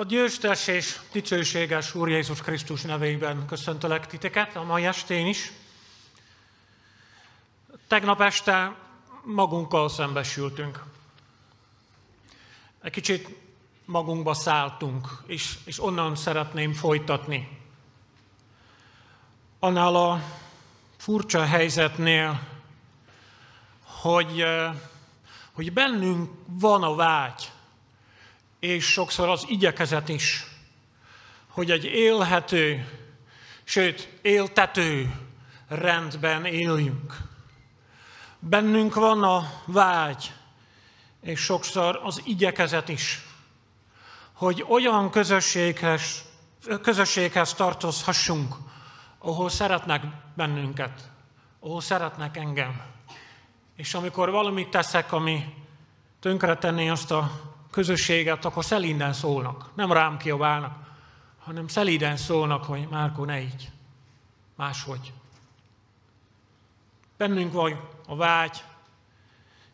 [0.00, 5.52] A győztes és dicsőséges Úr Jézus Krisztus nevében köszöntelek titeket a mai estén is.
[7.88, 8.76] Tegnap este
[9.24, 10.84] magunkkal szembesültünk.
[12.82, 13.28] Egy kicsit
[13.84, 17.58] magunkba szálltunk, és, és onnan szeretném folytatni.
[19.58, 20.22] Annál a
[20.96, 22.40] furcsa helyzetnél,
[23.82, 24.74] hogy, eh,
[25.52, 27.49] hogy bennünk van a vágy,
[28.60, 30.46] és sokszor az igyekezet is,
[31.48, 32.88] hogy egy élhető,
[33.64, 35.14] sőt, éltető
[35.68, 37.16] rendben éljünk.
[38.38, 40.32] Bennünk van a vágy,
[41.22, 43.26] és sokszor az igyekezet is,
[44.32, 46.24] hogy olyan közösséghez,
[46.82, 48.54] közösséghez tartozhassunk,
[49.18, 50.02] ahol szeretnek
[50.34, 51.10] bennünket,
[51.60, 52.80] ahol szeretnek engem.
[53.76, 55.54] És amikor valamit teszek, ami
[56.20, 59.70] tönkretenné azt a közösséget, akkor szelíden szólnak.
[59.74, 60.76] Nem rám kiabálnak,
[61.38, 63.70] hanem szelíden szólnak, hogy Márko, ne így.
[64.56, 65.12] Máshogy.
[67.16, 68.64] Bennünk vagy a vágy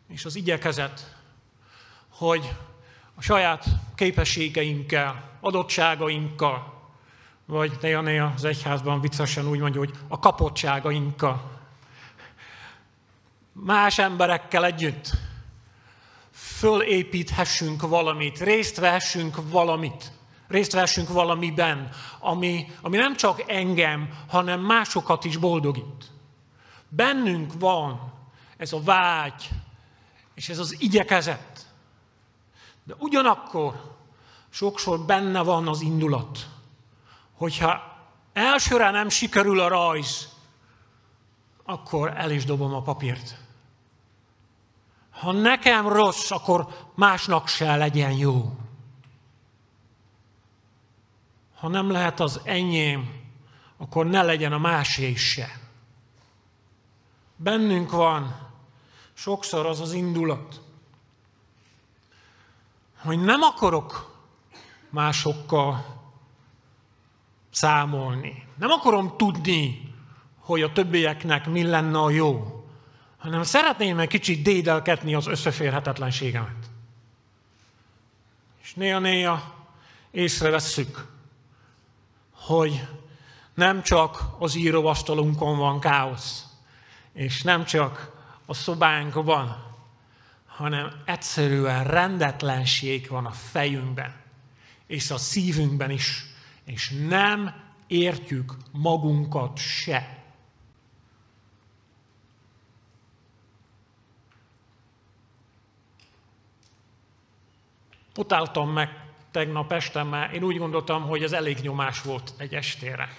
[0.07, 1.15] és az igyekezet,
[2.09, 2.55] hogy
[3.15, 6.73] a saját képességeinkkel, adottságainkkal,
[7.45, 11.57] vagy néha-néha az egyházban viccesen úgy mondja, hogy a kapottságainkkal,
[13.51, 15.11] más emberekkel együtt
[16.57, 20.11] fölépíthessünk valamit, részt vehessünk valamit,
[20.47, 26.11] részt vehessünk valamiben, ami, ami nem csak engem, hanem másokat is boldogít.
[26.89, 28.13] Bennünk van
[28.57, 29.49] ez a vágy,
[30.35, 31.65] és ez az igyekezet.
[32.83, 33.95] De ugyanakkor
[34.49, 36.47] sokszor benne van az indulat,
[37.33, 37.97] hogyha
[38.33, 40.29] elsőre nem sikerül a rajz,
[41.63, 43.46] akkor el is dobom a papírt.
[45.19, 48.55] Ha nekem rossz, akkor másnak se legyen jó.
[51.55, 53.25] Ha nem lehet az enyém,
[53.77, 55.59] akkor ne legyen a másé se.
[57.35, 58.49] Bennünk van
[59.13, 60.61] sokszor az az indulat,
[62.97, 64.15] hogy nem akarok
[64.89, 65.85] másokkal
[67.49, 68.47] számolni.
[68.55, 69.93] Nem akarom tudni,
[70.39, 72.56] hogy a többieknek mi lenne a jó
[73.17, 76.69] hanem szeretném egy kicsit dédelgetni az összeférhetetlenségemet.
[78.61, 79.55] És néha-néha
[80.11, 81.05] észrevesszük,
[82.31, 82.87] hogy
[83.53, 86.45] nem csak az íróasztalunkon van káosz,
[87.13, 88.11] és nem csak
[88.45, 89.65] a szobánkban,
[90.45, 94.15] hanem egyszerűen rendetlenség van a fejünkben,
[94.87, 96.25] és a szívünkben is,
[96.65, 97.53] és nem
[97.87, 100.16] értjük magunkat se.
[108.17, 113.09] Utáltam meg tegnap este, mert én úgy gondoltam, hogy ez elég nyomás volt egy estére.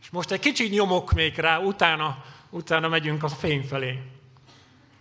[0.00, 4.02] És most egy kicsit nyomok még rá, utána, utána megyünk a fény felé.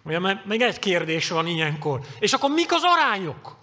[0.04, 2.00] Ugye, mert még egy kérdés van ilyenkor.
[2.20, 3.56] És akkor mik az arányok?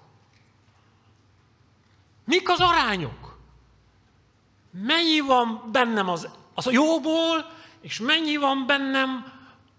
[2.24, 3.38] Mik az arányok?
[4.70, 9.32] Mennyi van bennem az, az a jóból, és mennyi van bennem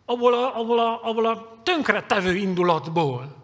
[0.06, 3.43] abból a, abból a, abból a tönkretevő indulatból?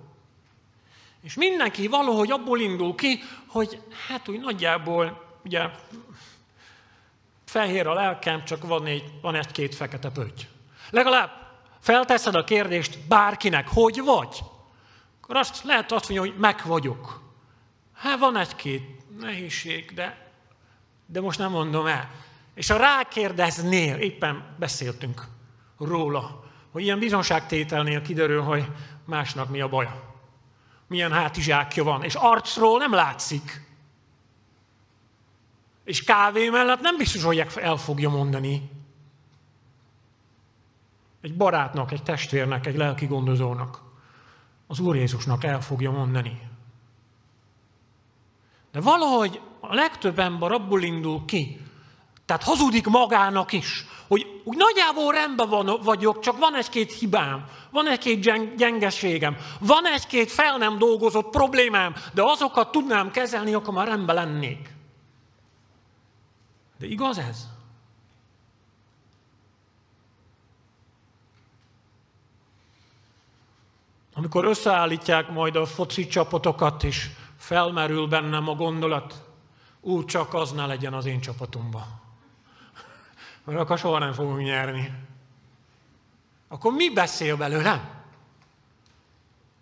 [1.21, 5.69] És mindenki valahogy abból indul ki, hogy hát úgy nagyjából, ugye
[7.45, 10.41] fehér a lelkem, csak van, egy, van egy-két fekete pötty.
[10.89, 11.31] Legalább
[11.79, 14.39] felteszed a kérdést bárkinek, hogy vagy?
[15.21, 17.21] Akkor azt lehet azt mondani, hogy meg vagyok.
[17.93, 18.83] Hát van egy-két
[19.19, 20.31] nehézség, de,
[21.05, 22.09] de most nem mondom el.
[22.53, 25.27] És ha rákérdeznél, éppen beszéltünk
[25.79, 28.65] róla, hogy ilyen bizonságtételnél kiderül, hogy
[29.05, 30.08] másnak mi a baja
[30.89, 33.67] milyen hátizsákja van, és arcról nem látszik.
[35.83, 38.69] És kávé mellett nem biztos, hogy el fogja mondani.
[41.21, 43.81] Egy barátnak, egy testvérnek, egy lelki gondozónak,
[44.67, 46.41] az Úr Jézusnak el fogja mondani.
[48.71, 51.68] De valahogy a legtöbb ember abból indul ki,
[52.29, 57.87] tehát hazudik magának is, hogy úgy nagyjából rendben van, vagyok, csak van egy-két hibám, van
[57.87, 58.19] egy-két
[58.57, 64.73] gyengeségem, van egy-két fel nem dolgozott problémám, de azokat tudnám kezelni, akkor már rendben lennék.
[66.77, 67.47] De igaz ez?
[74.13, 79.23] Amikor összeállítják majd a foci csapatokat, és felmerül bennem a gondolat,
[79.81, 82.07] úgy csak az ne legyen az én csapatomban
[83.49, 84.93] mert akkor soha nem fogunk nyerni.
[86.47, 87.89] Akkor mi beszél belőlem?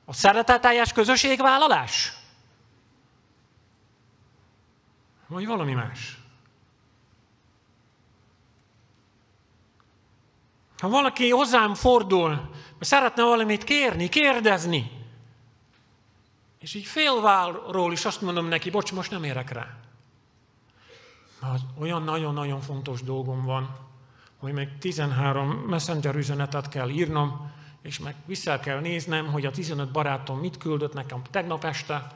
[0.06, 2.13] A szereteteljes közösségvállalás?
[5.28, 6.18] Vagy valami más.
[10.78, 14.92] Ha valaki hozzám fordul, mert szeretne valamit kérni, kérdezni,
[16.60, 19.87] és így félválról is azt mondom neki, bocs, most nem érek rá.
[21.42, 23.75] Mert olyan nagyon-nagyon fontos dolgom van,
[24.38, 27.51] hogy meg 13 messenger üzenetet kell írnom,
[27.81, 32.07] és meg vissza kell néznem, hogy a 15 barátom mit küldött nekem tegnap este,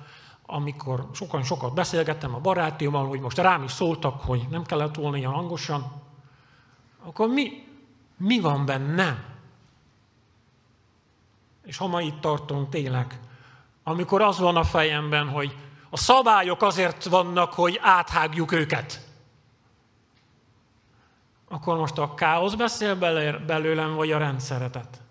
[0.45, 5.17] amikor sokan sokat beszélgettem a barátommal, hogy most rám is szóltak, hogy nem kellett volna
[5.17, 5.91] ilyen hangosan,
[7.03, 7.67] akkor mi,
[8.17, 9.23] mi van bennem?
[11.63, 13.19] És ha ma itt tartunk tényleg,
[13.83, 15.55] amikor az van a fejemben, hogy
[15.89, 19.10] a szabályok azért vannak, hogy áthágjuk őket.
[21.51, 22.95] Akkor most a káosz beszél
[23.45, 25.01] belőlem, vagy a rendszeretet?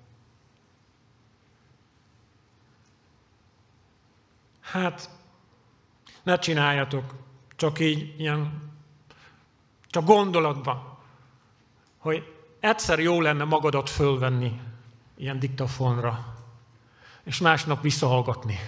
[4.60, 5.10] Hát,
[6.22, 7.14] ne csináljatok,
[7.56, 8.70] csak így, ilyen,
[9.86, 10.98] csak gondolatban,
[11.98, 14.60] hogy egyszer jó lenne magadat fölvenni
[15.16, 16.34] ilyen diktafonra,
[17.22, 18.58] és másnap visszahallgatni.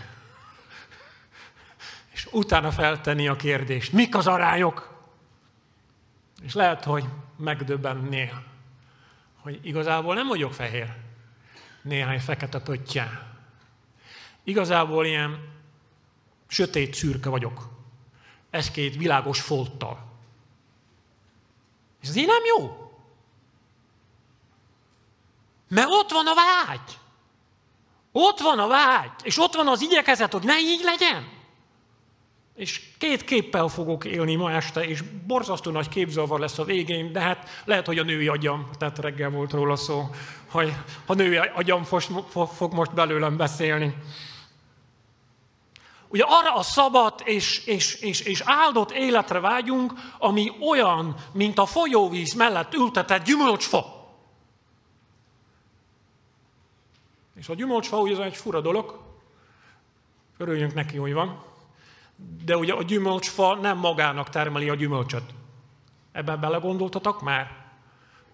[2.10, 4.90] És utána feltenni a kérdést, mik az arányok?
[6.42, 7.04] És lehet, hogy
[7.42, 8.44] megdöbbennél,
[9.40, 10.94] hogy igazából nem vagyok fehér,
[11.82, 13.22] néhány fekete pöttyá.
[14.44, 15.48] Igazából ilyen
[16.46, 17.68] sötét szürke vagyok,
[18.50, 20.10] ez két világos folttal.
[22.02, 22.90] És ez így nem jó.
[25.68, 26.98] Mert ott van a vágy.
[28.12, 31.41] Ott van a vágy, és ott van az igyekezet, hogy ne így legyen.
[32.54, 37.20] És két képpel fogok élni ma este, és borzasztó nagy képzavar lesz a végén, de
[37.20, 40.10] hát lehet, hogy a női agyam, tehát reggel volt róla szó,
[40.50, 40.72] hogy
[41.06, 43.94] a női agyam fog most belőlem beszélni.
[46.08, 51.66] Ugye arra a szabad és, és, és, és áldott életre vágyunk, ami olyan, mint a
[51.66, 53.84] folyóvíz mellett ültetett gyümölcsfa.
[57.34, 59.00] És a gyümölcsfa ugye egy fura dolog,
[60.38, 61.51] örüljünk neki, hogy van,
[62.44, 65.34] de ugye a gyümölcsfa nem magának termeli a gyümölcsöt.
[66.12, 67.50] Ebben belegondoltatok már?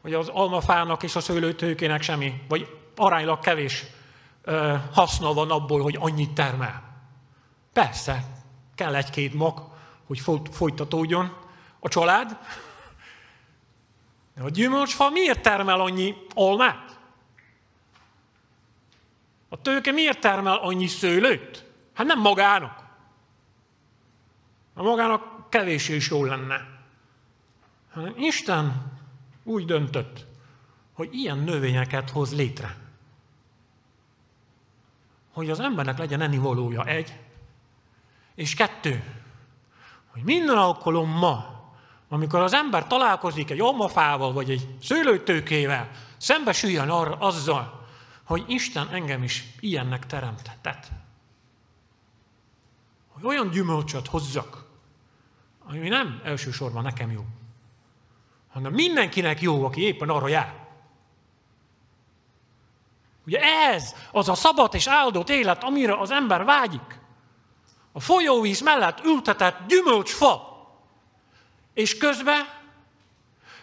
[0.03, 3.85] Hogy az almafának és a szőlőtőkének semmi, vagy aránylag kevés
[4.43, 6.83] ö, haszna van abból, hogy annyit termel.
[7.73, 8.25] Persze,
[8.75, 9.63] kell egy-két mag,
[10.07, 10.21] hogy
[10.51, 11.37] folytatódjon
[11.81, 12.39] a család.
[14.35, 16.99] De a gyümölcsfa miért termel annyi almát?
[19.49, 21.65] A tőke miért termel annyi szőlőt?
[21.95, 22.88] Hát nem magának.
[24.79, 26.67] A magának kevés is jó lenne.
[27.93, 28.93] Hanem Isten
[29.45, 30.27] úgy döntött,
[30.93, 32.77] hogy ilyen növényeket hoz létre.
[35.33, 37.19] Hogy az embernek legyen ennivalója egy,
[38.35, 39.05] és kettő,
[40.07, 41.73] hogy minden alkalommal,
[42.09, 47.87] amikor az ember találkozik egy almafával, vagy egy szőlőtőkével, szembesüljön arra, azzal,
[48.25, 50.89] hogy Isten engem is ilyennek teremtett.
[53.09, 54.67] Hogy olyan gyümölcsöt hozzak,
[55.69, 57.25] ami nem elsősorban nekem jó,
[58.53, 60.67] hanem mindenkinek jó, aki éppen arra jár.
[63.27, 67.01] Ugye ez az a szabad és áldott élet, amire az ember vágyik.
[67.93, 70.57] A folyóvíz mellett ültetett gyümölcsfa.
[71.75, 72.49] És közben,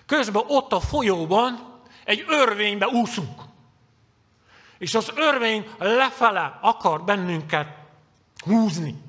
[0.06, 3.42] közben ott a folyóban egy örvénybe úszunk.
[4.78, 7.78] És az örvény lefele akar bennünket
[8.38, 9.05] húzni.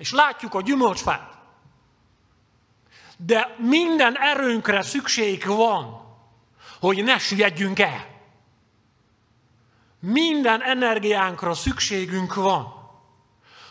[0.00, 1.38] És látjuk a gyümölcsfát.
[3.16, 6.00] De minden erőnkre szükség van,
[6.80, 8.06] hogy ne süllyedjünk el.
[9.98, 12.74] Minden energiánkra szükségünk van,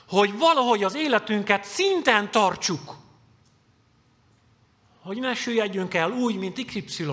[0.08, 2.96] hogy valahogy az életünket szinten tartsuk.
[5.02, 7.06] Hogy ne süllyedjünk el úgy, mint XY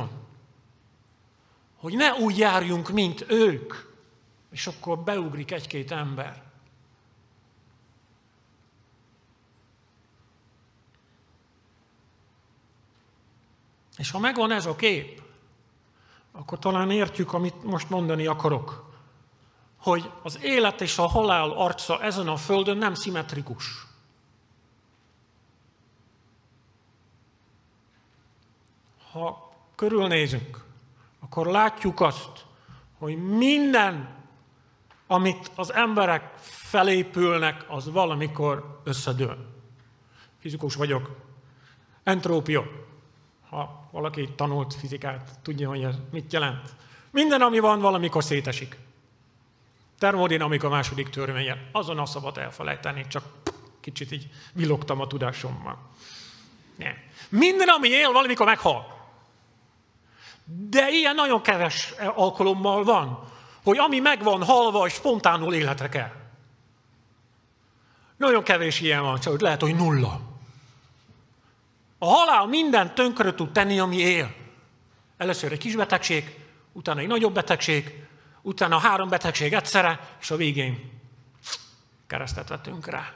[1.77, 3.75] hogy ne úgy járjunk, mint ők,
[4.51, 6.46] és akkor beugrik egy-két ember.
[13.97, 15.23] És ha megvan ez a kép,
[16.33, 18.95] akkor talán értjük, amit most mondani akarok.
[19.77, 23.87] Hogy az élet és a halál arca ezen a földön nem szimmetrikus.
[29.13, 30.65] Ha körülnézünk,
[31.21, 32.45] akkor látjuk azt,
[32.99, 34.15] hogy minden,
[35.07, 39.55] amit az emberek felépülnek, az valamikor összedől.
[40.39, 41.11] Fizikus vagyok.
[42.03, 42.86] Entrópia.
[43.49, 46.75] Ha valaki tanult fizikát, tudja, hogy ez mit jelent.
[47.11, 48.77] Minden, ami van, valamikor szétesik.
[49.99, 51.69] Termodinamika második törvénye.
[51.73, 53.23] Azon a szabad elfelejteni, csak
[53.87, 55.79] Kicsit így villogtam a tudásommal.
[56.77, 56.95] Nem.
[57.29, 59.09] Minden, ami él, valamikor meghal.
[60.45, 63.29] De ilyen nagyon keves alkalommal van,
[63.65, 66.13] hogy ami meg van halva, és spontánul életre kell.
[68.17, 70.21] Nagyon kevés ilyen van, csak lehet, hogy nulla.
[72.07, 74.35] A halál minden tönkre tud tenni, ami él.
[75.17, 76.39] Először egy kis betegség,
[76.73, 78.07] utána egy nagyobb betegség,
[78.43, 81.01] utána három betegség egyszerre, és a végén
[82.07, 83.13] keresztet vettünk rá.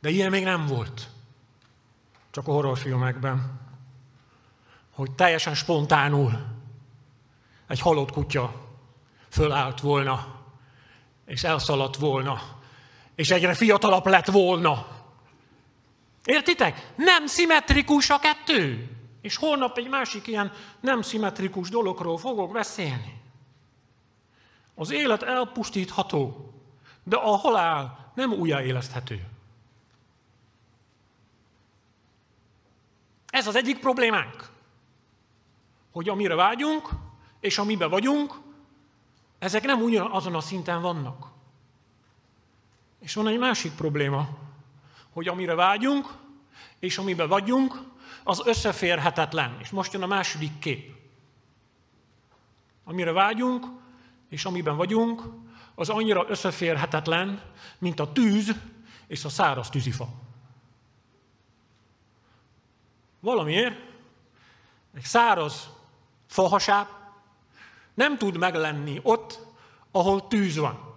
[0.00, 1.08] De ilyen még nem volt.
[2.30, 3.60] Csak a horrorfilmekben.
[4.90, 6.46] Hogy teljesen spontánul
[7.66, 8.54] egy halott kutya
[9.28, 10.40] fölállt volna,
[11.26, 12.40] és elszaladt volna,
[13.14, 14.98] és egyre fiatalabb lett volna.
[16.30, 16.92] Értitek?
[16.96, 18.90] Nem szimmetrikus a kettő.
[19.20, 23.22] És holnap egy másik ilyen nem szimmetrikus dologról fogok beszélni.
[24.74, 26.52] Az élet elpusztítható,
[27.02, 29.26] de a halál nem újjáéleszthető.
[33.30, 34.50] Ez az egyik problémánk,
[35.92, 36.88] hogy amire vágyunk,
[37.40, 38.34] és amiben vagyunk,
[39.38, 41.26] ezek nem ugyanazon a szinten vannak.
[42.98, 44.28] És van egy másik probléma,
[45.10, 46.06] hogy amire vágyunk,
[46.78, 47.82] és amiben vagyunk,
[48.24, 49.56] az összeférhetetlen.
[49.60, 50.94] És most jön a második kép.
[52.84, 53.66] Amire vágyunk,
[54.28, 55.22] és amiben vagyunk,
[55.74, 57.42] az annyira összeférhetetlen,
[57.78, 58.54] mint a tűz
[59.06, 60.08] és a száraz tűzifa.
[63.20, 63.78] Valamiért
[64.94, 65.68] egy száraz
[66.26, 66.86] fahasáb
[67.94, 69.38] nem tud meglenni ott,
[69.90, 70.94] ahol tűz van.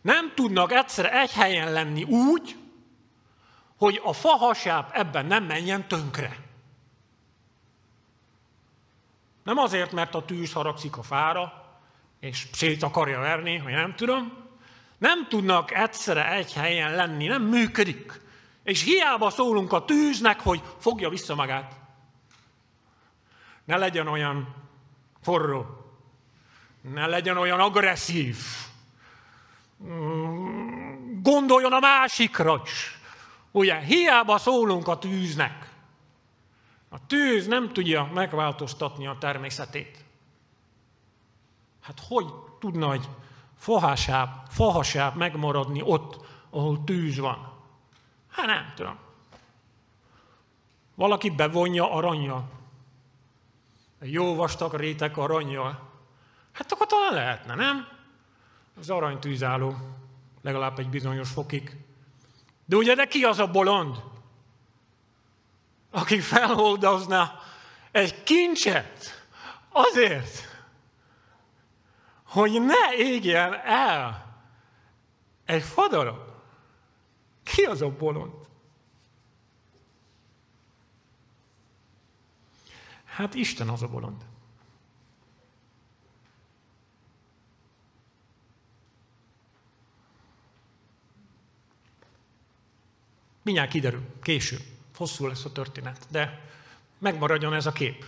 [0.00, 2.63] Nem tudnak egyszer egy helyen lenni úgy,
[3.84, 6.36] hogy a fahasáb ebben nem menjen tönkre.
[9.42, 11.64] Nem azért, mert a tűz haragszik a fára,
[12.20, 14.32] és szét akarja verni, vagy nem tudom.
[14.98, 18.20] Nem tudnak egyszerre egy helyen lenni, nem működik.
[18.62, 21.72] És hiába szólunk a tűznek, hogy fogja vissza magát.
[23.64, 24.54] Ne legyen olyan
[25.22, 25.66] forró.
[26.80, 28.36] Ne legyen olyan agresszív.
[29.82, 32.93] Mm, gondoljon a másikra is.
[33.56, 35.72] Ugye, hiába szólunk a tűznek.
[36.88, 40.04] A tűz nem tudja megváltoztatni a természetét.
[41.80, 42.26] Hát hogy
[42.60, 43.08] tudna egy
[43.56, 47.52] fahasáb, fahasáb megmaradni ott, ahol tűz van?
[48.30, 48.98] Hát nem tudom.
[50.94, 52.50] Valaki bevonja aranyjal.
[53.98, 55.90] Egy jó vastag réteg aranyjal.
[56.52, 57.88] Hát akkor talán lehetne, nem?
[58.78, 59.76] Az arany tűzálló.
[60.42, 61.83] Legalább egy bizonyos fokig.
[62.64, 64.02] De ugye, de ki az a bolond?
[65.90, 67.40] Aki feloldozna
[67.90, 69.26] egy kincset
[69.68, 70.62] azért,
[72.24, 74.24] hogy ne égjen el
[75.44, 76.32] egy fadarab.
[77.42, 78.32] Ki az a bolond?
[83.04, 84.24] Hát Isten az a bolond.
[93.44, 94.58] Mindjárt kiderül, késő,
[94.96, 96.40] hosszú lesz a történet, de
[96.98, 98.04] megmaradjon ez a kép.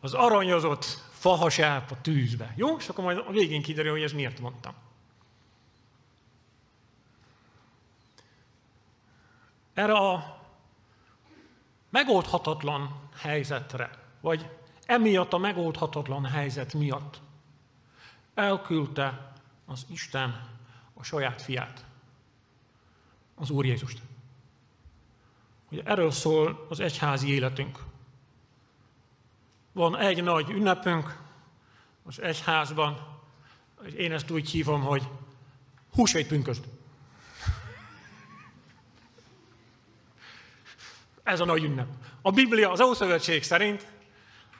[0.00, 2.52] Az aranyozott fahasáp a tűzbe.
[2.56, 2.76] Jó?
[2.76, 4.74] És akkor majd a végén kiderül, hogy ez miért mondtam.
[9.74, 10.40] Erre a
[11.90, 14.48] megoldhatatlan helyzetre, vagy
[14.86, 17.20] emiatt a megoldhatatlan helyzet miatt
[18.34, 19.32] elküldte
[19.66, 20.48] az Isten
[20.94, 21.84] a saját fiát,
[23.34, 24.02] az Úr Jézust.
[25.72, 27.78] Ugye erről szól az egyházi életünk.
[29.72, 31.18] Van egy nagy ünnepünk
[32.04, 33.20] az egyházban,
[33.82, 35.08] és én ezt úgy hívom, hogy
[35.94, 36.64] húsvét pünkösd.
[41.22, 41.88] Ez a nagy ünnep.
[42.22, 43.86] A Biblia, az Ószövetség szerint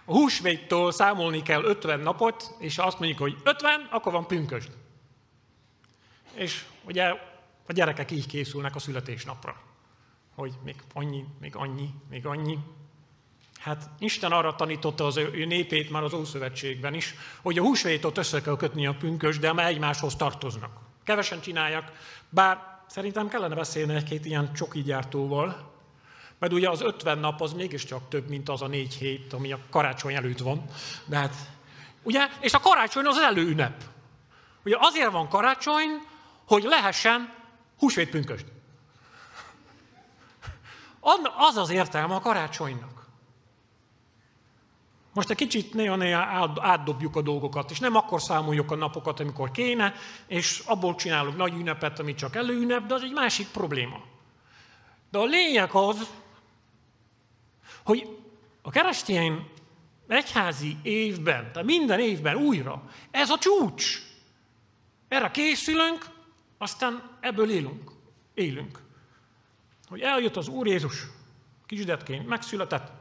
[0.04, 4.70] a húsvéttől számolni kell 50 napot, és ha azt mondjuk, hogy 50, akkor van pünkösd.
[6.34, 7.04] És ugye
[7.66, 9.70] a gyerekek így készülnek a születésnapra
[10.34, 12.58] hogy még annyi, még annyi, még annyi.
[13.58, 18.40] Hát Isten arra tanította az ő népét már az Ószövetségben is, hogy a húsvétot össze
[18.40, 20.80] kell kötni a pünkös, de már egymáshoz tartoznak.
[21.04, 21.92] Kevesen csinálják,
[22.28, 25.72] bár szerintem kellene beszélni egy-két ilyen csoki gyártóval,
[26.38, 29.58] mert ugye az 50 nap az mégiscsak több, mint az a négy hét, ami a
[29.70, 30.64] karácsony előtt van.
[31.06, 31.34] De hát,
[32.02, 33.82] ugye, és a karácsony az előünnep.
[34.64, 35.88] Ugye azért van karácsony,
[36.46, 37.34] hogy lehessen
[37.78, 38.51] húsvétpünköst.
[41.36, 43.06] Az az értelme a karácsonynak.
[45.14, 49.94] Most egy kicsit néha-néha átdobjuk a dolgokat, és nem akkor számoljuk a napokat, amikor kéne,
[50.26, 54.00] és abból csinálunk nagy ünnepet, ami csak előünnep, de az egy másik probléma.
[55.10, 56.10] De a lényeg az,
[57.84, 58.18] hogy
[58.62, 59.50] a keresztény
[60.08, 63.98] egyházi évben, tehát minden évben újra, ez a csúcs.
[65.08, 66.06] Erre készülünk,
[66.58, 67.90] aztán ebből élünk.
[68.34, 68.81] Élünk.
[69.92, 71.06] Hogy eljött az Úr Jézus,
[71.66, 72.92] kisdetként megszületett,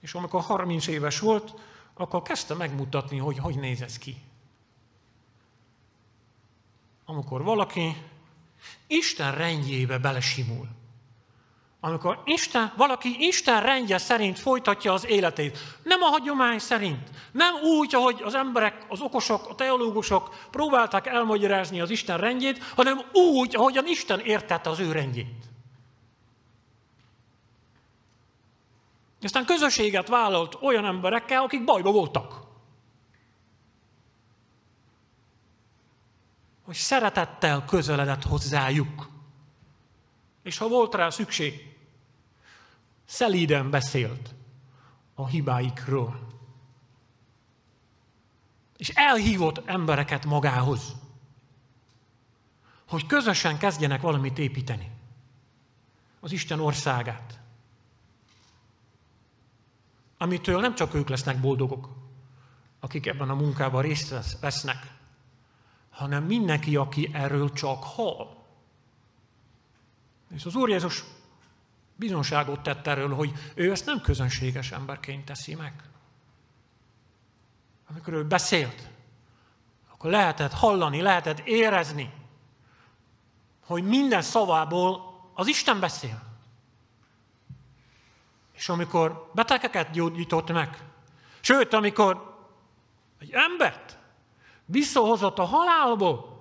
[0.00, 1.54] és amikor 30 éves volt,
[1.94, 4.16] akkor kezdte megmutatni, hogy hogy néz ez ki.
[7.04, 7.96] Amikor valaki
[8.86, 10.68] Isten rendjébe belesimul.
[11.80, 15.58] Amikor Isten, valaki Isten rendje szerint folytatja az életét.
[15.82, 17.10] Nem a hagyomány szerint.
[17.32, 23.00] Nem úgy, ahogy az emberek, az okosok, a teológusok próbálták elmagyarázni az Isten rendjét, hanem
[23.12, 25.52] úgy, ahogyan Isten értette az ő rendjét.
[29.24, 32.42] Aztán közösséget vállalt olyan emberekkel, akik bajba voltak.
[36.62, 39.08] Hogy szeretettel közeledett hozzájuk.
[40.42, 41.76] És ha volt rá szükség,
[43.04, 44.34] szelíden beszélt
[45.14, 46.28] a hibáikról.
[48.76, 50.94] És elhívott embereket magához,
[52.88, 54.90] hogy közösen kezdjenek valamit építeni.
[56.20, 57.43] Az Isten országát
[60.18, 61.88] amitől nem csak ők lesznek boldogok,
[62.80, 64.92] akik ebben a munkában részt vesznek,
[65.90, 68.36] hanem mindenki, aki erről csak hall.
[70.34, 71.04] És az Úr Jézus
[71.96, 75.82] bizonságot tett erről, hogy ő ezt nem közönséges emberként teszi meg.
[77.90, 78.88] Amikor ő beszélt,
[79.92, 82.12] akkor lehetett hallani, lehetett érezni,
[83.66, 85.00] hogy minden szavából
[85.34, 86.22] az Isten beszél.
[88.54, 90.78] És amikor betegeket gyógyított meg,
[91.40, 92.38] sőt, amikor
[93.18, 93.98] egy embert
[94.64, 96.32] visszahozott a halálból,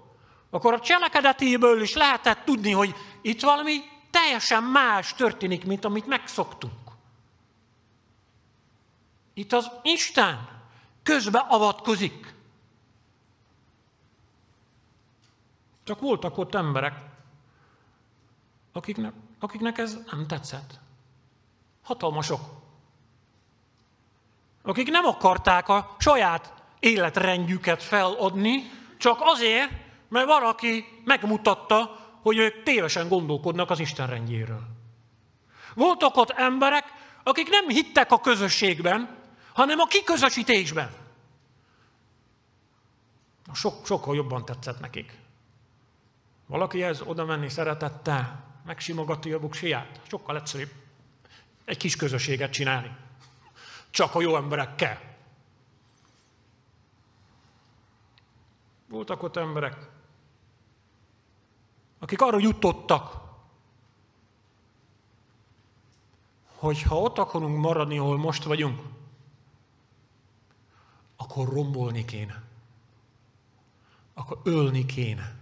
[0.50, 3.78] akkor a cselekedetéből is lehetett tudni, hogy itt valami
[4.12, 6.92] teljesen más történik, mint amit megszoktunk.
[9.34, 10.62] Itt az Isten
[11.04, 12.34] közbe avatkozik.
[15.84, 16.96] Csak voltak ott emberek,
[18.72, 20.80] akiknek, akiknek ez nem tetszett.
[21.84, 22.42] Hatalmasok.
[24.62, 29.72] Akik nem akarták a saját életrendjüket feladni, csak azért,
[30.10, 34.62] mert valaki megmutatta, hogy ők tévesen gondolkodnak az Isten rendjéről.
[35.76, 36.84] Voltak ott emberek,
[37.24, 39.18] akik nem hittek a közösségben,
[39.54, 40.92] hanem a kiközösítésben.
[43.54, 45.18] Sok, sokkal jobban tetszett nekik.
[46.48, 50.83] Valakihez oda menni szeretettel, megsimogatni a buksiját, sokkal egyszerűbb
[51.66, 52.96] egy kis közösséget csinálni.
[53.90, 55.12] Csak a jó emberekkel.
[58.88, 59.90] Voltak ott emberek,
[62.00, 63.22] akik arra jutottak,
[66.56, 68.82] hogy ha ott akarunk maradni, ahol most vagyunk,
[71.16, 72.44] akkor rombolni kéne.
[74.14, 75.36] Akkor ölni kéne.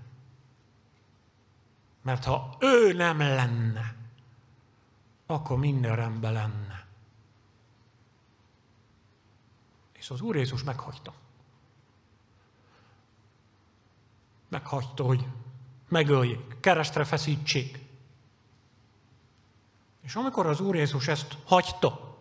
[2.01, 3.95] Mert ha ő nem lenne,
[5.31, 6.85] akkor minden rendben lenne.
[9.93, 11.13] És az Úr Jézus meghagyta.
[14.49, 15.25] Meghagyta, hogy
[15.89, 17.79] megöljék, keresztre feszítsék.
[20.01, 22.17] És amikor az Úr Jézus ezt hagyta,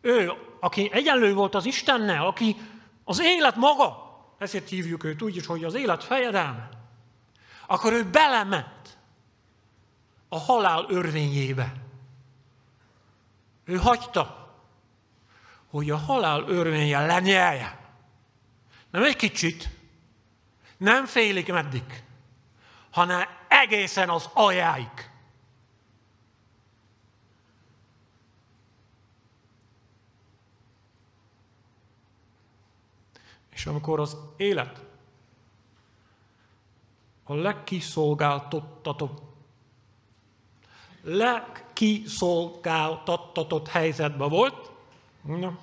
[0.00, 2.56] ő, aki egyenlő volt az Istennel, aki
[3.04, 4.04] az élet maga,
[4.38, 6.68] ezért hívjuk őt úgy is, hogy az élet fejedelme,
[7.66, 8.75] akkor ő belement
[10.36, 11.72] a halál örvényébe.
[13.64, 14.54] Ő hagyta,
[15.70, 17.78] hogy a halál örvénye lenyelje.
[18.90, 19.68] Nem egy kicsit,
[20.76, 22.04] nem félig meddig,
[22.90, 25.10] hanem egészen az ajáig.
[33.50, 34.84] És amikor az élet
[37.24, 39.35] a legkiszolgáltatottabb
[41.06, 44.70] legkiszolgáltattatott helyzetben volt.
[45.22, 45.58] Na,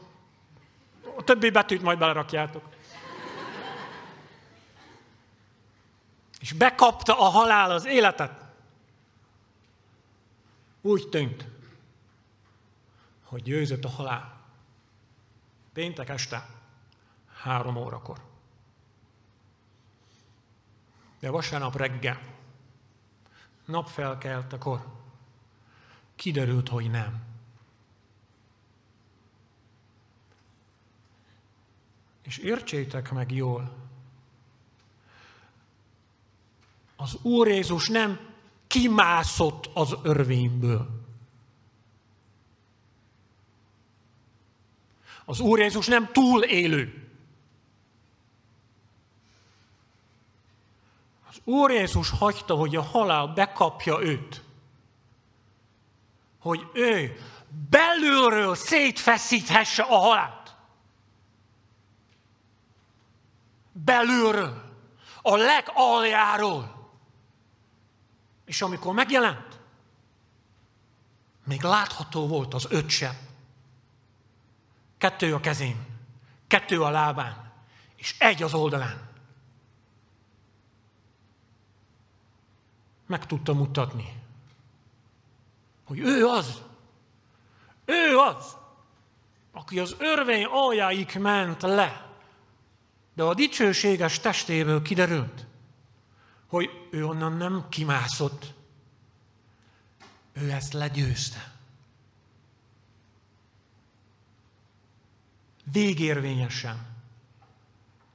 [1.17, 2.63] a többi betűt majd belerakjátok.
[6.39, 8.41] És bekapta a halál az életet.
[10.81, 11.45] Úgy tűnt,
[13.23, 14.41] hogy győzött a halál.
[15.73, 16.45] Péntek este,
[17.41, 18.17] három órakor.
[21.19, 22.19] De vasárnap reggel,
[23.65, 25.02] napfelkeltekor,
[26.23, 27.21] Kiderült, hogy nem.
[32.21, 33.75] És értsétek meg jól,
[36.95, 38.19] az Úr Jézus nem
[38.67, 41.05] kimászott az örvényből.
[45.25, 47.09] Az Úr Jézus nem túlélő.
[51.29, 54.43] Az Úr Jézus hagyta, hogy a halál bekapja őt.
[56.43, 57.19] Hogy ő
[57.69, 60.55] belülről szétfeszíthesse a halált.
[63.71, 64.71] Belülről.
[65.21, 66.91] A legaljáról.
[68.45, 69.59] És amikor megjelent,
[71.43, 73.17] még látható volt az öt sem.
[74.97, 75.85] Kettő a kezén,
[76.47, 77.51] kettő a lábán,
[77.95, 79.09] és egy az oldalán.
[83.07, 84.22] Meg tudta mutatni,
[85.93, 86.61] hogy ő az,
[87.85, 88.57] ő az,
[89.51, 92.11] aki az örvény aljáig ment le,
[93.13, 95.45] de a dicsőséges testéből kiderült,
[96.47, 98.53] hogy ő onnan nem kimászott.
[100.33, 101.51] Ő ezt legyőzte.
[105.63, 106.87] Végérvényesen.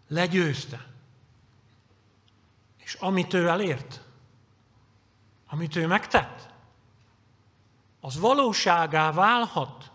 [0.09, 0.87] Legyőzte.
[2.77, 4.03] És amit ő elért,
[5.47, 6.57] amit ő megtett,
[8.01, 9.91] az valóságá válhat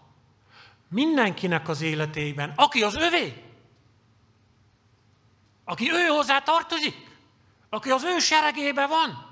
[0.87, 3.43] mindenkinek az életében, aki az övé,
[5.63, 7.11] aki ő hozzá tartozik
[7.73, 9.31] aki az ő seregébe van.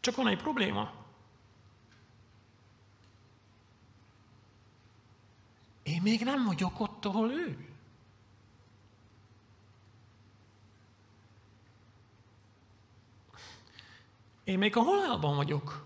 [0.00, 0.92] Csak van egy probléma.
[5.82, 7.75] Én még nem vagyok ott, ahol ő.
[14.46, 15.84] Én még a halálban vagyok.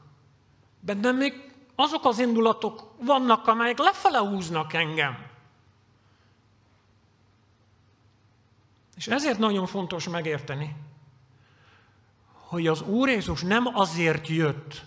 [0.80, 5.26] Bennem még azok az indulatok vannak, amelyek lefele húznak engem.
[8.96, 10.76] És ezért nagyon fontos megérteni,
[12.32, 14.82] hogy az Úr Jézus nem azért jött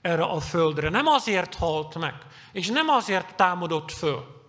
[0.00, 2.14] erre a földre, nem azért halt meg,
[2.52, 4.42] és nem azért támadott föl,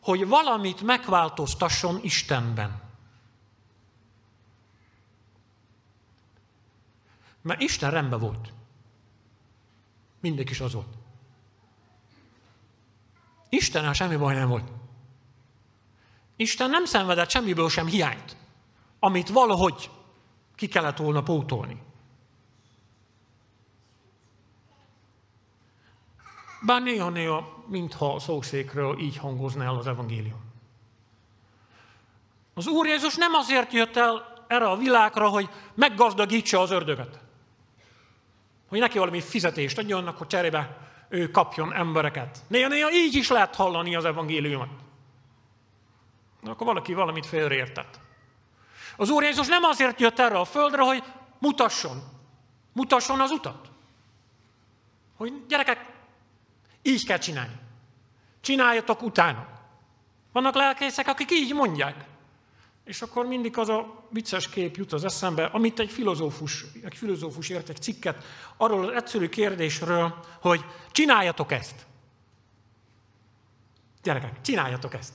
[0.00, 2.91] hogy valamit megváltoztasson Istenben.
[7.42, 8.52] Mert Isten rendben volt.
[10.20, 10.94] Mindig is az volt.
[13.48, 14.70] Istennel semmi baj nem volt.
[16.36, 18.36] Isten nem szenvedett semmiből sem hiányt,
[18.98, 19.90] amit valahogy
[20.54, 21.82] ki kellett volna pótolni.
[26.66, 30.40] Bár néha-néha, mintha a szószékről így hangozna el az evangélium.
[32.54, 37.20] Az Úr Jézus nem azért jött el erre a világra, hogy meggazdagítsa az ördöget.
[38.72, 40.76] Hogy neki valami fizetést adjon, akkor cserébe
[41.08, 42.38] ő kapjon embereket.
[42.48, 44.82] Néha-néha így is lehet hallani az evangéliumot
[46.50, 47.98] akkor valaki valamit félreértett.
[48.96, 51.02] Az Úr Jézus nem azért jött erre a földre, hogy
[51.38, 52.02] mutasson.
[52.72, 53.70] Mutasson az utat.
[55.16, 55.86] Hogy gyerekek,
[56.82, 57.54] így kell csinálni.
[58.40, 59.46] Csináljatok utána.
[60.32, 62.04] Vannak lelkészek, akik így mondják.
[62.84, 67.48] És akkor mindig az a vicces kép jut az eszembe, amit egy filozófus, egy filozófus
[67.48, 68.24] ért egy cikket
[68.56, 71.86] arról az egyszerű kérdésről, hogy csináljatok ezt.
[74.02, 75.12] Gyerekek, csináljatok ezt.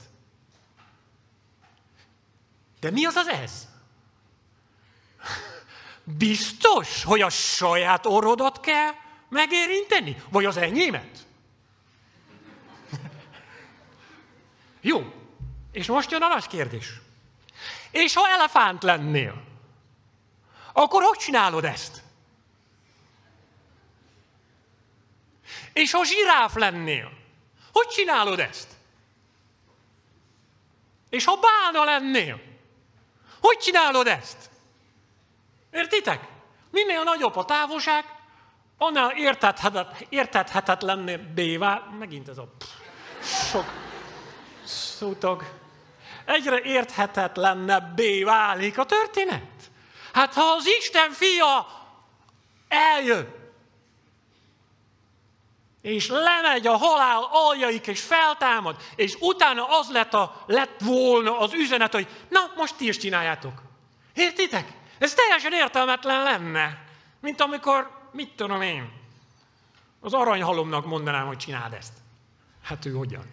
[2.79, 3.67] De mi az az ez?
[6.03, 8.91] Biztos, hogy a saját orrodat kell
[9.29, 10.21] megérinteni?
[10.29, 11.27] Vagy az enyémet?
[14.81, 15.13] Jó.
[15.71, 17.01] És most jön a nagy kérdés.
[17.91, 19.43] És ha elefánt lennél,
[20.73, 22.03] akkor hogy csinálod ezt?
[25.73, 27.11] És ha zsiráf lennél,
[27.71, 28.67] hogy csinálod ezt?
[31.09, 32.41] És ha bálna lennél,
[33.41, 34.49] hogy csinálod ezt?
[35.71, 36.27] Értitek?
[36.71, 38.05] Minél nagyobb a távolság,
[38.77, 42.67] annál értethetet, értethetetlenné vált, megint ez a pff,
[43.51, 43.65] sok
[44.63, 45.43] szótag,
[46.27, 49.41] egyre érthetetlennebbé válik a történet.
[50.13, 51.67] Hát ha az Isten fia
[52.67, 53.35] eljön,
[55.81, 61.53] és lemegy a halál aljaik, és feltámad, és utána az lett, a, lett volna az
[61.53, 63.61] üzenet, hogy na, most ti is csináljátok.
[64.13, 64.73] Értitek?
[64.99, 66.83] Ez teljesen értelmetlen lenne,
[67.21, 68.91] mint amikor, mit tudom én,
[69.99, 71.93] az aranyhalomnak mondanám, hogy csináld ezt.
[72.63, 73.25] Hát ő hogyan?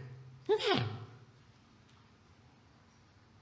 [0.46, 1.03] Nem.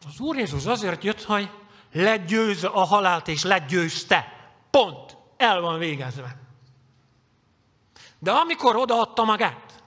[0.06, 1.50] Az Úr Jézus azért jött, hogy
[1.92, 4.50] legyőzze a halált, és legyőzte.
[4.70, 5.16] Pont.
[5.36, 6.40] El van végezve.
[8.18, 9.82] De amikor odaadta magát,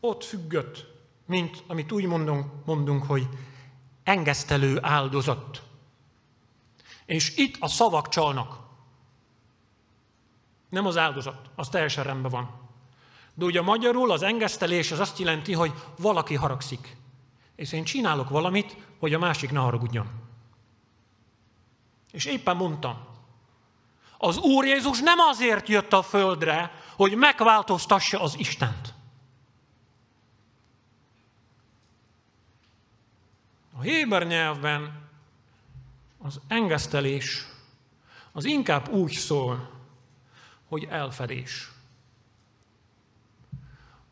[0.00, 0.86] ott függött,
[1.26, 3.28] mint amit úgy mondunk, mondunk hogy
[4.02, 5.62] engesztelő áldozat.
[7.06, 8.58] És itt a szavak csalnak.
[10.68, 12.59] Nem az áldozat, az teljesen rendben van.
[13.40, 16.96] De ugye magyarul az engesztelés az azt jelenti, hogy valaki haragszik.
[17.56, 20.10] És én csinálok valamit, hogy a másik ne haragudjon.
[22.10, 23.04] És éppen mondtam,
[24.18, 28.94] az Úr Jézus nem azért jött a földre, hogy megváltoztassa az Istent.
[33.76, 35.08] A héber nyelvben
[36.18, 37.46] az engesztelés
[38.32, 39.70] az inkább úgy szól,
[40.68, 41.70] hogy elfedés,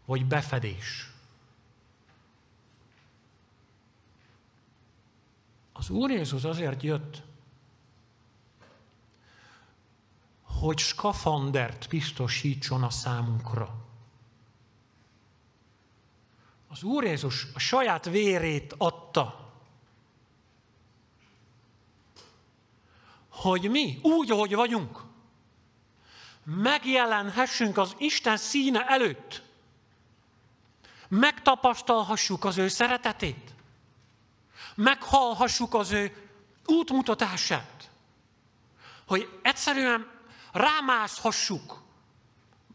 [0.09, 1.11] vagy befedés.
[5.73, 7.23] Az Úr Jézus azért jött,
[10.42, 13.75] hogy skafandert biztosítson a számunkra.
[16.68, 19.53] Az Úr Jézus a saját vérét adta,
[23.29, 25.03] hogy mi úgy, ahogy vagyunk,
[26.44, 29.47] megjelenhessünk az Isten színe előtt,
[31.09, 33.55] megtapasztalhassuk az ő szeretetét,
[34.75, 36.31] meghallhassuk az ő
[36.66, 37.90] útmutatását,
[39.07, 40.11] hogy egyszerűen
[40.53, 41.83] rámászhassuk,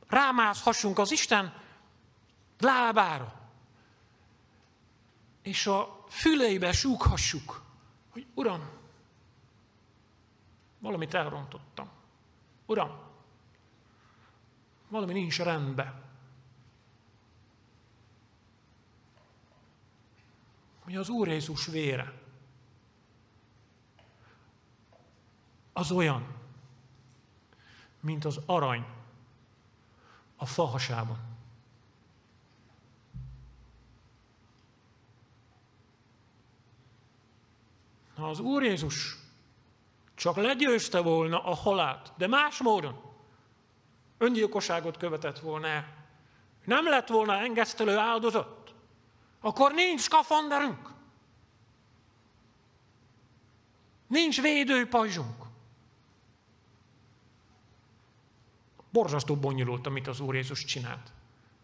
[0.08, 1.54] rámászhassunk az Isten
[2.60, 3.34] lábára,
[5.42, 7.62] és a füleibe súghassuk,
[8.10, 8.70] hogy Uram,
[10.80, 11.90] valamit elrontottam.
[12.66, 13.00] Uram,
[14.88, 16.02] valami nincs rendben.
[20.94, 22.14] Hogy az Úr Jézus vére?
[25.74, 26.36] Az olyan,
[28.00, 28.86] mint az arany
[30.36, 31.18] a fahasában.
[38.16, 39.18] Ha az Úr Jézus
[40.16, 43.02] csak legyőzte volna a halált, de más módon
[44.18, 45.86] öngyilkosságot követett volna
[46.66, 48.63] nem lett volna engesztelő áldozat,
[49.46, 50.94] akkor nincs skafanderünk.
[54.08, 55.44] Nincs védőpajzsunk.
[58.90, 61.12] Borzasztó bonyolult, amit az Úr Jézus csinált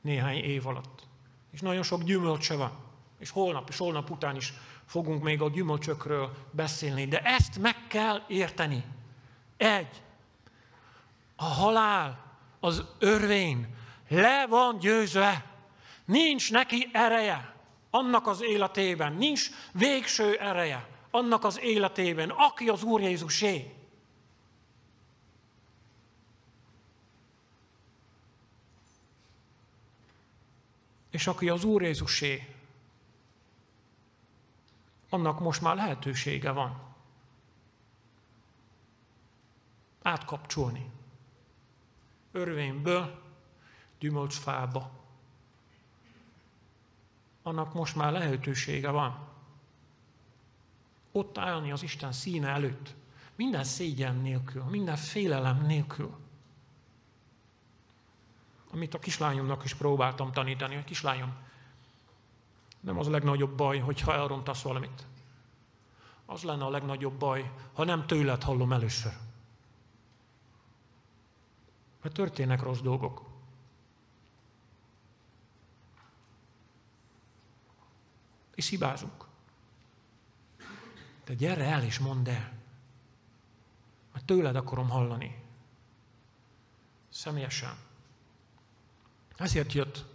[0.02, 1.08] néhány év alatt.
[1.52, 2.72] És nagyon sok gyümölcse van.
[3.20, 4.54] És holnap és holnap után is
[4.86, 7.06] fogunk még a gyümölcsökről beszélni.
[7.06, 8.84] De ezt meg kell érteni.
[9.58, 10.02] Egy.
[11.36, 13.76] A halál, az örvény
[14.08, 15.46] le van győzve.
[16.06, 17.58] Nincs neki ereje
[17.90, 19.14] annak az életében.
[19.14, 23.74] Nincs végső ereje annak az életében, aki az Úr Jézusé.
[31.10, 32.56] És aki az Úr Jézusé,
[35.10, 36.88] annak most már lehetősége van
[40.02, 40.90] átkapcsolni
[42.32, 43.22] örvényből
[44.00, 44.99] gyümölcsfába.
[47.44, 49.28] Annak most már lehetősége van
[51.12, 52.96] ott állni az Isten színe előtt,
[53.36, 56.18] minden szégyen nélkül, minden félelem nélkül
[58.72, 60.76] amit a kislányomnak is próbáltam tanítani.
[60.76, 61.34] A kislányom
[62.80, 65.06] nem az a legnagyobb baj, hogyha elrontasz valamit.
[66.26, 69.14] Az lenne a legnagyobb baj, ha nem tőled hallom először.
[72.02, 73.29] Mert történnek rossz dolgok.
[78.60, 79.26] És hibázunk.
[81.26, 82.54] De gyere el és mondd el.
[84.14, 85.44] Mert tőled akarom hallani.
[87.10, 87.78] Személyesen.
[89.38, 90.06] Ezért jött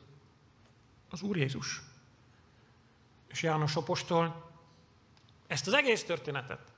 [1.10, 1.82] az Úr Jézus.
[3.26, 4.50] És János Apostol
[5.46, 6.72] ezt az egész történetet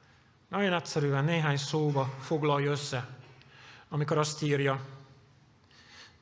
[0.48, 3.08] nagyon egyszerűen néhány szóba foglalja össze,
[3.88, 4.86] amikor azt írja.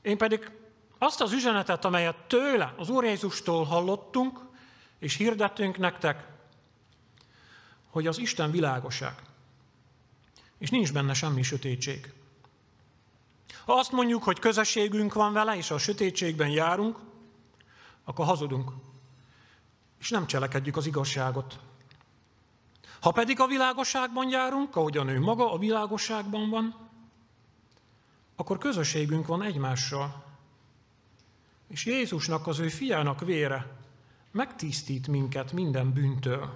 [0.02, 0.50] Én pedig
[0.98, 4.52] azt az üzenetet, amelyet tőle, az Úr Jézustól hallottunk,
[5.04, 6.26] és hirdettünk nektek,
[7.90, 9.14] hogy az Isten világosság,
[10.58, 12.12] és nincs benne semmi sötétség.
[13.64, 16.98] Ha azt mondjuk, hogy közösségünk van vele, és a sötétségben járunk,
[18.04, 18.72] akkor hazudunk,
[19.98, 21.58] és nem cselekedjük az igazságot.
[23.00, 26.90] Ha pedig a világosságban járunk, ahogyan ő maga a világosságban van,
[28.36, 30.24] akkor közösségünk van egymással.
[31.68, 33.82] És Jézusnak, az ő fiának vére
[34.34, 36.54] megtisztít minket minden bűntől.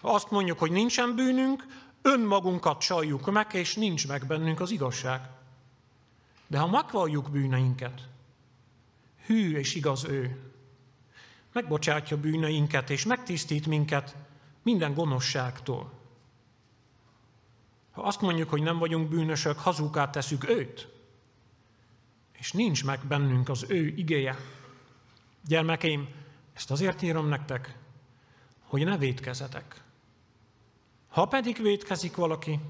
[0.00, 1.66] Ha azt mondjuk, hogy nincsen bűnünk,
[2.02, 5.28] önmagunkat csaljuk meg, és nincs meg bennünk az igazság.
[6.46, 8.08] De ha megvalljuk bűneinket,
[9.26, 10.40] Hű és igaz ő.
[11.52, 14.16] Megbocsátja bűneinket, és megtisztít minket
[14.62, 15.92] minden gonoszságtól.
[17.90, 20.88] Ha azt mondjuk, hogy nem vagyunk bűnösök, hazugát teszük őt,
[22.32, 24.36] és nincs meg bennünk az ő igéje.
[25.46, 26.08] Gyermekeim,
[26.52, 27.78] ezt azért írom nektek,
[28.60, 29.82] hogy ne védkezetek.
[31.08, 32.60] Ha pedig védkezik valaki,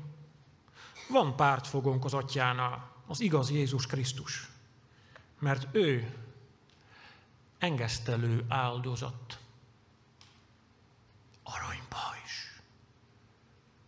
[1.08, 4.50] van pártfogónk az atyánál, az igaz Jézus Krisztus,
[5.38, 6.14] mert ő
[7.58, 9.38] engesztelő áldozat.
[11.42, 12.60] Aranyba is.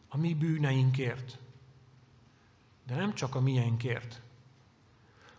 [0.08, 1.38] A mi bűneinkért,
[2.86, 4.20] de nem csak a miénkért,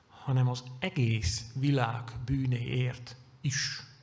[0.07, 3.94] hanem az egész világ bűnéért is.